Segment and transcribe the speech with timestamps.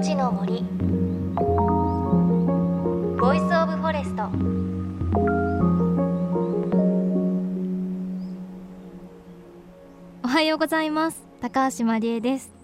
[0.00, 0.62] 命の森。
[3.20, 4.30] Voice of Forest。
[10.24, 11.22] おはようございます。
[11.42, 12.60] 高橋真理恵です。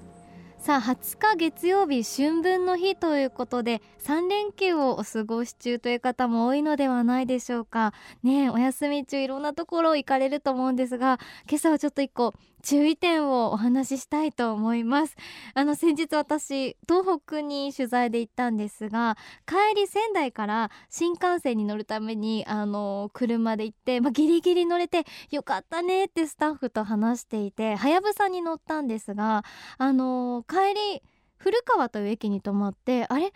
[0.67, 7.93] さあ20日月曜日春分の日ということで3連休をお過ごし中という方も多いのではないでしょうか。
[8.23, 12.35] ねお休み中いろんなところ行かれると思うんですが今朝はちょっと一個
[12.67, 15.15] 注意点をお話ししたいと思います。
[15.55, 19.17] あの先日私東北に取材で行ったんですが
[19.47, 29.45] 帰り仙台から新幹線に乗るためにあの車で行って、まあ、ギリギリ乗れてよかったねってスタッフと話していてはやぶさに乗ったんですが
[29.79, 31.03] あの帰り
[31.37, 33.33] 古川という駅に泊まってあれ？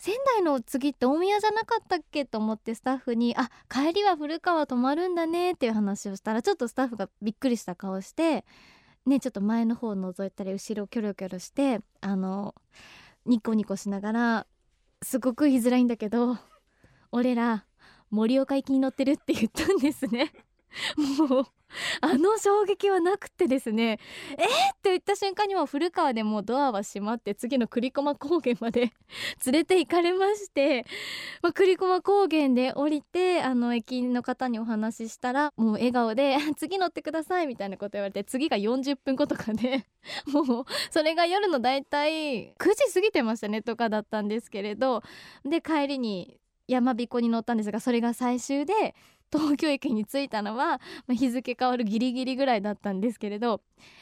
[0.00, 2.24] 仙台の次って大宮じゃなかったっけ？
[2.24, 8.46] と思ってスタッフに「あ帰りは古川泊まるんだね」っていう話をしたらちょっとスタッフがびっくりした顔して
[9.04, 12.54] ねちょっと前の方を覗いたり後ろをキョロキョロしてあの
[13.26, 14.46] ニコニコしながら
[15.02, 16.38] すごく言いづらいんだけど
[17.12, 17.66] 俺ら
[18.08, 20.32] 盛岡行きに乗ってるって言ったんですね。
[21.28, 21.46] もう
[22.00, 23.98] あの衝撃はなくてですね
[24.32, 28.92] えー、って言った瞬間にも古川でもドアは閉まって次の栗駒高原まで
[29.46, 30.84] 連れて行かれまして、
[31.42, 39.86] まあ、栗駒高原で降りてあの駅員の方にお話ししたらもう笑顔で「次乗ってください」みたいなこと言われて次が40分後とかで
[40.26, 45.02] もうそれが夜のだいたい9時過ぎてましたねとかだったんですけれど
[45.44, 46.40] で帰りに
[46.70, 48.94] 山彦に乗ったんですがそれが最終で
[49.32, 53.60] 東京駅に着いたのは、まあ、日付変わるギリギリぐらいだったんですけれど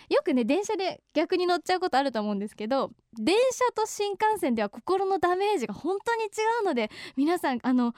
[0.09, 6.27] よくね電車で逆に乗っちゃうことあると思うんですけど電車と新幹線では心のダメージが本当に違
[6.63, 7.95] うので皆さんあの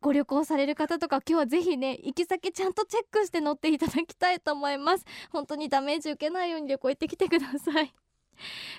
[0.00, 5.04] ご旅行される方とか今日はぜひね行き先ちゃんとチェックして乗っていただきたいと思います。
[5.30, 7.92] 本当にダメージ受けないように旅行行ってきてください。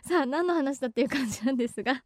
[0.04, 2.04] さあ何の話だっていう感じなんですが。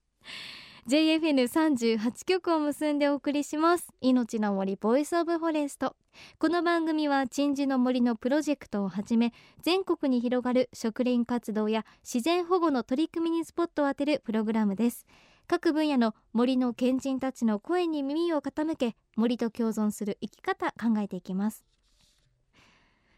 [0.85, 3.87] JFN38 局を結んでお送りします。
[4.01, 5.95] 命の森 Voice of Forest。
[6.39, 15.05] この番組は鎮守の森のプロジェクトをはじめ全国に広がる植林活動や自然保護の取り組みにスポットを当てるプログラムです。
[15.47, 21.63] 各分野の森の賢人たちの声に耳を傾け森と共存する生き方考えていきます。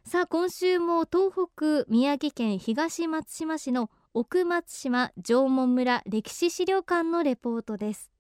[0.06, 8.14] さあ今週も東北宮城県東松島市の奥松島縄文村歴史資料館のレポートです。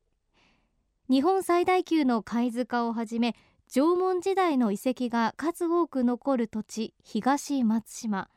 [1.10, 3.34] 日本最大級の貝塚をはじめ
[3.70, 8.28] 縄文時代の遺跡が数多く残る土地東松島。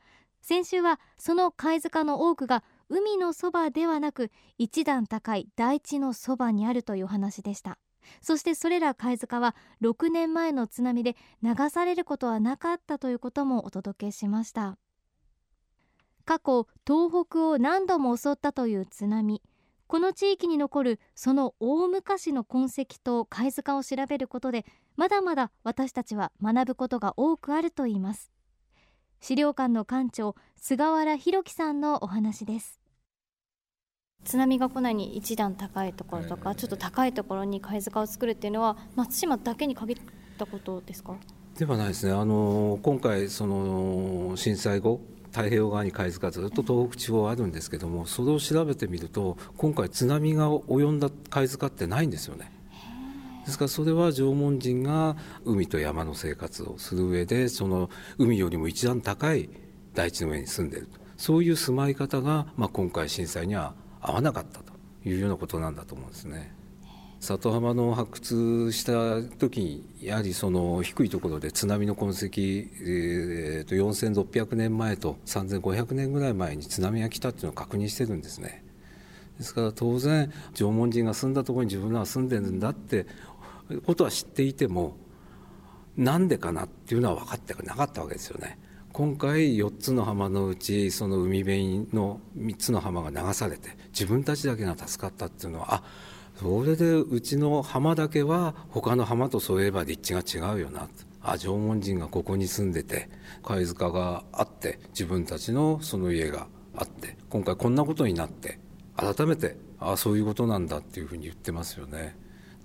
[0.41, 7.77] 先週はその貝塚の多くが海のそばではなく一段高い大地のそばにあるという話でした。
[8.21, 14.77] そしてそれら貝塚は6年前の津波で流されることはなかったということもお届けしました。
[16.29, 19.41] 過去東北を何度も襲ったという津波。
[19.87, 24.63] この地域に残るその大昔の痕跡と貝塚を調べることで
[24.95, 28.31] まだまだ私たちは学ぶことが多くあるといいます。
[29.19, 32.79] 資料館の館長菅原弘樹さんのお話です。
[34.23, 39.97] 津波が来ないに一段高いところとか、ちょっと高いところに貝塚を作るっていうのは松島だけに限っ
[40.37, 41.15] たことですか？
[41.57, 42.11] ではないですね。
[42.13, 45.01] あの今回その震災後
[45.31, 52.51] 太平洋側に貝塚ずっと東北地方あるんですけどもそれを調べてみると今回津波が及んだ貝塚ってないんですよね。
[53.45, 59.49] ですからそれは縄文人が海と山の生活をする上でその海よりも一段高い
[59.95, 64.73] 大地の上に住んでいるとそういう住まい方が、まあ、今回震災には合わなかったと
[65.03, 66.58] いうようなことなんだと思うんですね。
[67.19, 78.63] 里浜の発掘した時にやはりその低いところで津波の痕跡、えー、と4600年前と3500年ぐらい前に津波が来たっていうのを確認してるんですね。
[79.37, 83.05] ですから当然縄文人が住んだところに自分らは住んでるんだって
[83.85, 84.95] ことは知っていても
[85.97, 88.57] なんでかなっていうのは分かってなかったわけですよね。
[88.91, 95.83] 今回4つの浜のうちその海辺の3つの浜が流されて自分たちだけが助かったっていうのはあ
[96.39, 100.87] それでうちの浜だけは他の浜とそういえば立地が違うよな
[101.21, 103.09] あ縄文人がここに住んでて
[103.43, 106.47] 貝塚があって自分たちのその家が
[106.77, 108.57] あって今回こんなことになって
[108.95, 112.15] 改めてああそういうことなんだっていうふうに言ってますよね。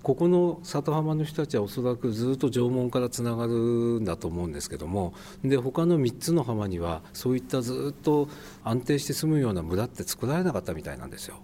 [0.03, 3.53] ここの里浜の人たちはおそらくずっと縄文からつながる
[3.99, 8.29] んだと思うんですけどもで他の3つの浜にはそういったずっと
[8.63, 11.37] 安定して住むような村って作られなかったみたいなんですよ。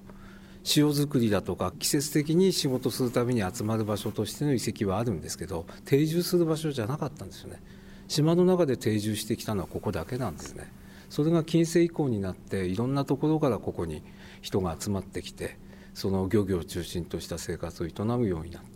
[0.75, 7.61] 塩作りだとか季節的に仕事するために集まる場所としての遺跡はあるんですけど定住する場所じゃなかったんですよね。
[8.07, 10.71] 島の中で定住してきたのはここだけなんですね。
[11.09, 14.03] それが近世以降になっていろんなところからここに
[14.41, 15.57] 人が集まってきて
[15.93, 18.69] その漁業を中心とした生活を営むようになった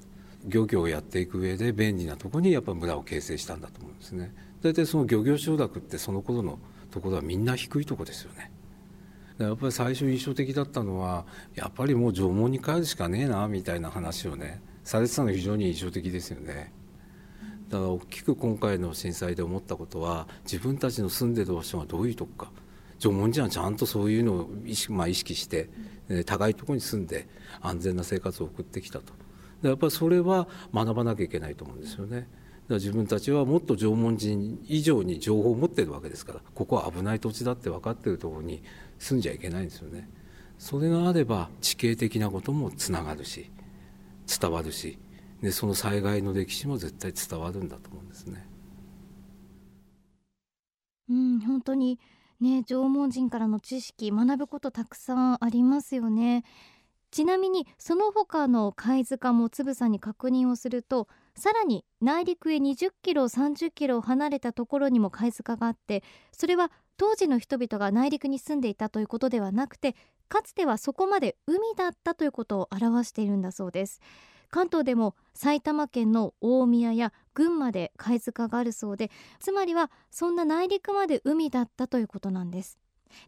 [0.45, 4.33] 漁業をやっていく上で便利なとこにやっぱ村を形成したんだと思うんですね。
[4.61, 6.59] 大体その漁業承諾ってその頃の
[6.91, 8.51] ところはみんな低いとこですよね。
[9.37, 16.73] やっぱり最初印象的だったのはやっぱりもう縄文に帰るしかねえなみたいな話をねされてたのが非常に印象的ですよね。
[17.69, 22.51] だから大きく今回の震災で思ったことは自分たちの住んでる場所がどういうとこか。
[22.97, 25.69] 縄文人はちゃんとそういうのを意識,、まあ、意識して、
[26.07, 27.27] え高いところに住んで
[27.61, 29.13] 安全な生活を送ってきたと。
[29.63, 32.19] やっぱりそれは学ばなきゃいけないと思うんですよね。
[32.19, 32.27] だか
[32.69, 38.63] ら自分たちはもっと縄文人以上に情報を持ってるわけですからここは危ない土地だって分かってるところに
[39.05, 40.09] 住んじゃいけないんですよね。
[40.57, 43.51] それがあれば地形的なこともつながるし
[44.25, 44.97] 伝わるし
[45.41, 48.47] でその災害の歴史も絶対伝わるんだと思うんですね。
[51.07, 51.99] うん本当に
[52.39, 56.43] ね縄文人からの知識学ぶことたくさんありますよね
[57.11, 69.95] ちなみにその他の貝塚もつぶさに確認をするとさらに内陸へ20キロ30キロ離れたところにも貝塚があってそれは当時の人々が内陸に住んでいたということではなくて
[70.27, 74.01] かつてはそこまで海だったということを表しているんだそうです。
[74.49, 82.77] 関東でも埼玉県の大宮や群馬で貝塚があるそうでつまりはそんな内陸まで海だったということなんです。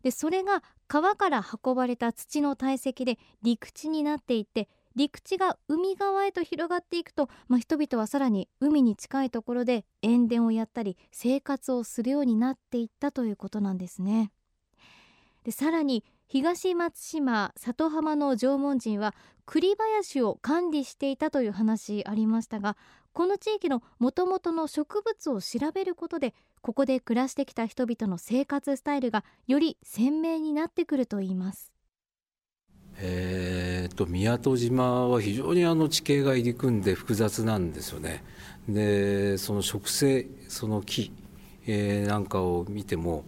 [0.04, 14.32] でそれが川から運ばれた土の堆積で陸地になっていって陸地が海側へと広がっていくと、まあ、人々はさらに海に近いところで塩田をやったり生活をするようになっていったということなんですね。
[15.44, 19.14] でさらに東松島里浜の縄文人は
[19.46, 22.76] 栗林を管理していたという話ありましたが
[23.14, 31.77] この地域のもともとの植物を調べることでここで暮らしてきた人々の生活スタイルがより鮮明になってくるといいます。
[33.00, 38.24] えーと、宮戸島は非常にあの地形が入り組んで複雑なんですよね。
[38.68, 41.12] でその植生その木、
[41.66, 43.26] えー、なんかを見ても、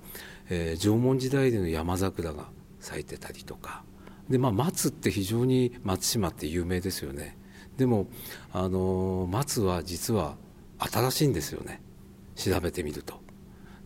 [0.49, 2.47] えー、縄文時代での山桜が
[2.79, 3.83] 咲いてたりとか
[4.29, 7.37] で、まあ、松って非常に松島って有名ですよね
[7.77, 8.07] でも
[8.51, 10.35] あの松は実は
[10.79, 11.81] 新しいんですよね
[12.35, 13.28] 調べてみると。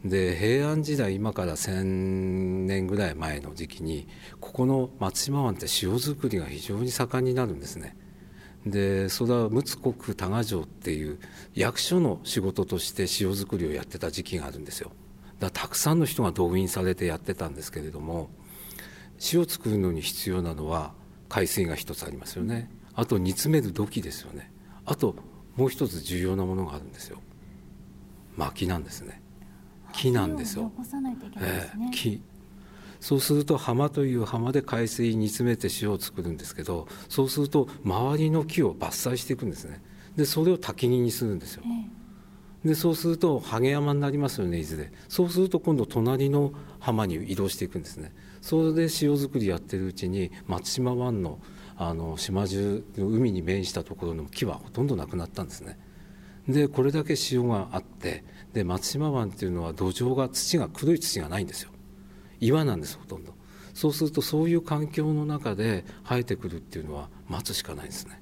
[0.03, 4.07] で平安時代今から1,000年ぐらい前の時期に
[4.41, 7.95] ここの松島湾って塩作りが非常に盛んになるんですね。
[8.65, 11.19] でそれは陸奥多賀城っていう
[11.53, 14.91] 役所の仕事として塩作りをやってた時期があるんですよ。
[15.39, 18.29] だたくさんの人が動員されてやってたんですけれども
[19.33, 20.93] 塩を作るのに必要なのは
[21.27, 24.51] 海水が一つありますよねあと煮詰める土器ですよね
[24.85, 25.15] あと
[25.55, 27.19] もう一つ重要なものがあるんですよ
[28.37, 29.22] 薪なんですね
[29.93, 30.71] 木なんですよ、
[31.37, 32.21] えー、木。
[32.99, 39.81] そうすると浜という浜で海水煮詰めて塩を作るんですけどそうすると周りの木を伐採していくんですね。
[40.15, 44.91] でそれを焚き木にするんですよ、えー、でそうするとハゲ山になりますよね伊豆で。
[45.09, 48.13] そうすると今度隣の浜に移動していくんですね。
[48.41, 51.39] それで塩作りやってるうちに松島湾の
[51.75, 55.79] あの島中の海に面したところの木はほとんどなくなったんですね
[56.47, 58.23] でこれだけ潮があって
[58.53, 61.71] で松島湾っていうのは土壌が土が黒い土がないんですよ。
[62.39, 63.33] 岩なんですほとんど。
[63.73, 68.21] そうするとそういう環境の中で生えてくるっていうのは待つしかないんですね。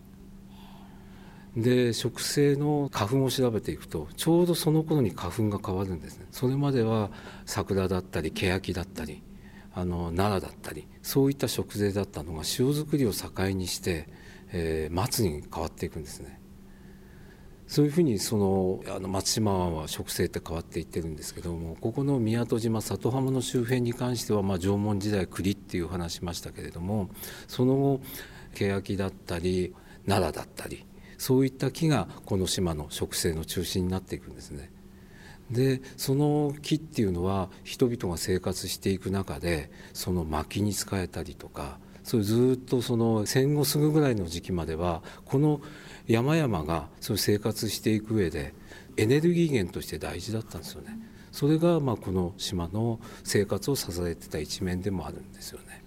[1.57, 6.27] で植生の花粉を調べていくとちょうどその頃に花粉が変わるんですね。
[6.31, 7.11] それまでは
[7.45, 9.21] 桜だったり欅だったり
[9.73, 14.07] あの奈良だったりそういった植生だったのが塩作りを境にして、
[14.53, 16.40] えー、松に変わっていくんですね。
[17.71, 27.09] そういうふうにそのあの松島は植生って変わっていってるんですけどもここの宮戸島里浜の周辺に関しては、まあ、縄文時代栗っていう話しましたけれども
[27.47, 28.01] その後
[28.55, 29.73] 欅だったり
[30.05, 30.85] 奈良だったり
[31.17, 34.69] そういった木がこの島の植生の中心になっていくんですね。
[35.49, 45.61] でその木っていうのは人々が生活していく中でその薪に使えたりとかそれずっとその戦後すぐぐらいの時期まではこの
[46.07, 48.53] 山々がそう生活していく上で
[48.97, 50.97] エネルギー源として大事だったんですよね。
[51.31, 55.81] それがまあこの島の生活を支えてた一面でもあるんですよね。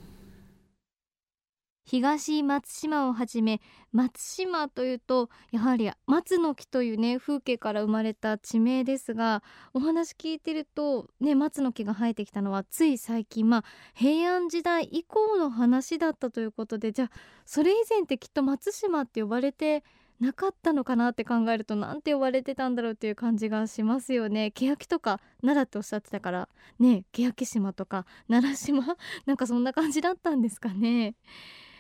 [1.87, 3.61] 東松島をはじめ
[3.93, 9.43] 松島というとやはり松の木というね風景から生まれた地名ですが
[9.75, 17.11] お話聞いてるとね松の木が生えてきたのはつい最近まあ平安時代以降の話だったということでじゃあ
[17.45, 19.85] それ以前ってきっと松島って呼ばれて
[20.21, 24.53] なかったのかなって考えるとなんて呼ばれてたんだろうっていう感じがしますよね。
[24.53, 26.49] 欅とか奈良っておっしゃってたから。
[26.79, 28.97] ね欅島とか奈良島？
[29.27, 31.17] なんかそんな感じだったんですかね。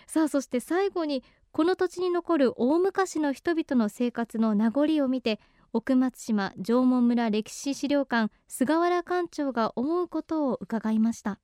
[0.06, 1.22] さあそして最後に
[1.52, 5.40] この土地に残る大昔の人々の生活の名残を見て
[5.72, 11.38] 奥松島縄文村歴史資料館菅原館長が思うことを伺いました。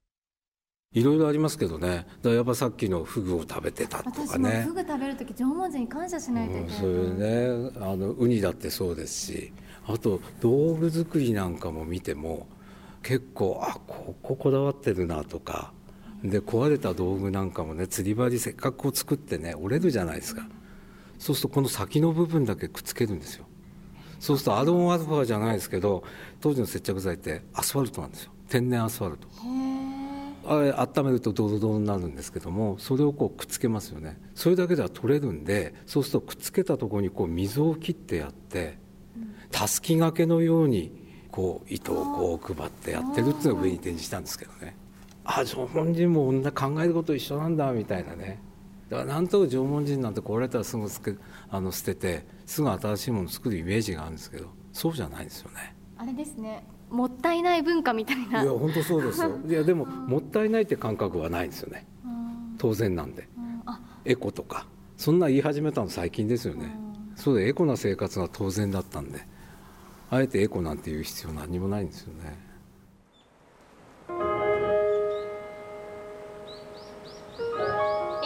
[0.92, 2.04] いろいろありますけどね。
[2.20, 4.64] だやっぱさっきのフグを食べてたとかね。
[4.66, 6.94] フグ食べる時縄文人に感謝しないといけない、うん、そうい
[7.62, 9.52] うねあのウニだってそうですし。
[9.86, 12.48] あと道具作りなんかも見ても
[13.04, 15.72] 結構あこここだわってるなとか。
[16.24, 20.42] で壊れた道具なんかもね釣り針せっかくこう作ってね折れるじゃないですか。
[21.20, 23.46] そうするとこの先の部分だけくっつけるんですよ。
[24.18, 26.02] そうするとアドオンアルファじゃないですけど
[26.40, 28.32] 当時の接着剤ってアスファルトなんですよ。
[28.48, 29.28] 天然アスファルト
[30.50, 34.20] 温めるとドロドロになるんですけどもそれをこうくっつけますよね。
[34.34, 38.78] それだけでは取れるんでそうするとくっつけたところにこう溝を切ってやって
[39.52, 40.92] たすきがけのように
[41.30, 44.76] こう糸をこう配ってやってるっていうのを上に展示したんですけどね。
[45.24, 48.42] あ縄文人も女考えること一緒なんだみたいなね。
[48.88, 51.14] だからなんとか縄文人なんて壊れたらすぐつけ
[51.48, 55.76] あの捨ててすぐ新しいもの作るイメージがあるんですけどそうじゃないんですよね。
[55.96, 56.64] あれですね。
[56.90, 58.42] もったいない文化みたいな。
[58.42, 59.38] いや本当そうですよ。
[59.48, 61.86] いやでももったいないって感覚はないんですよね。
[62.58, 63.28] 当然なんで。
[64.04, 64.66] エコとか。
[64.96, 66.76] そんな言い始めたの最近ですよね。
[67.16, 69.20] そうでエコな生活が当然だったんで。
[70.10, 72.36] あえてエコなんていう必要何もないんですよね。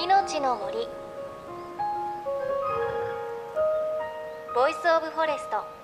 [0.02, 0.88] 命の森。
[4.54, 5.83] Voice of Forest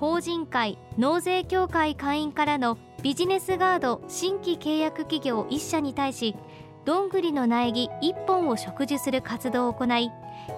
[0.00, 6.34] 法人会納税協会会員からのビジネスガード新規契約企業1社に対し
[6.84, 10.10] どんぐりの苗木1本を植樹する活動を行い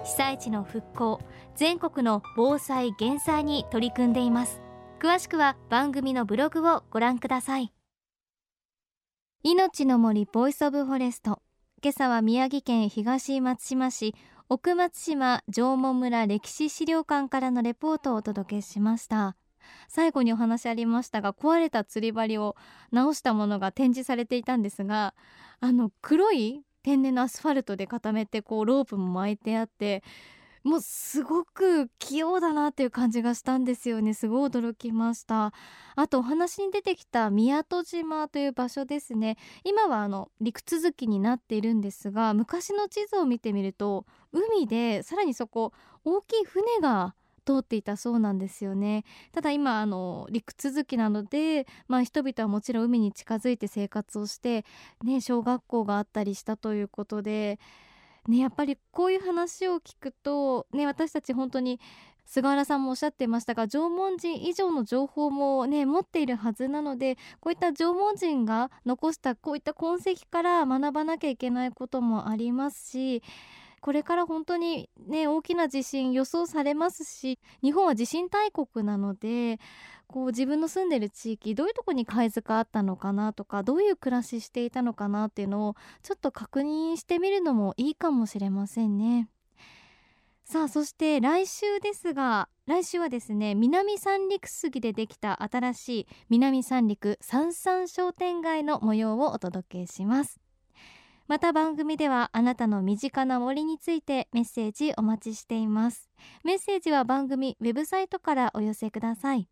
[0.03, 1.21] 被災地の復興
[1.55, 4.61] 全国の防災減災に取り組んでいます。
[4.99, 7.71] 詳しくは番組のブログをご覧ください。
[9.43, 11.39] 命の森 Voice of Forest。
[11.83, 14.15] 今朝は宮城県東松島市
[14.49, 19.35] 奥松島縄文村歴史資料館からのレポートをお届けしました。
[19.89, 22.55] 最後にお話ありましたが壊れた釣り針を
[22.93, 25.13] 直したものが展示されていたんですが
[25.59, 30.01] あの黒い天然のアスファルトで固めてこうロープも巻いてあって
[30.67, 34.13] もうすごく器用だなっていう感じがしたんですよね。
[34.13, 35.53] すごい驚きました。
[35.95, 39.37] あとお話に出てきた宮戸島という場所ですね。
[39.63, 45.71] 今はあの陸続きになっているんですが昔の地図を見てみると海でさらにそこ
[46.03, 49.05] 大きい船が通っていたそうなんですよね。
[49.31, 54.65] ただ今あの陸続きなので、まあ、人々はもちろん海に近づいて生活をして、
[55.01, 57.57] ね、小学校があったりしたということで
[58.27, 61.79] ね、やっぱりこういう話を聞くと、ね、私たち本当に
[62.25, 73.23] 菅原さんもおっしゃってましたが縄文人以上の情報もね持っているはずなのでこういった縄文人が残したこういった痕跡から学ばなきゃいけないこともありますし
[73.79, 79.59] これから本当にね大きな地震予想されますし日本は地震大国なので
[80.07, 89.29] こう自分の住んでる地域どういうとこに貝塚あったのかなとかどういう暮らししていたのかなっていうのをちょっと確認してみるのもいいかもしれませんね。
[90.45, 100.39] さあそして来週ですが来週はですね南三陸杉でできた新しい南三陸三三商店街の模様をお届けします。
[101.27, 106.09] また番組ではあなたの身近な森についてメッセージお待ちしています。
[106.45, 109.49] メッセージは番組ウェブサイトからお寄せください。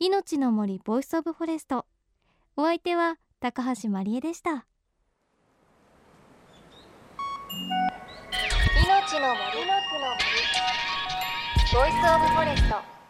[0.00, 1.86] いのちの森 Voice of Forest。
[2.56, 4.50] お相手は高橋真理恵でした。
[4.50, 4.64] いのち
[9.20, 9.60] の森。
[9.60, 10.24] の森。
[11.72, 13.03] Voice of Forest。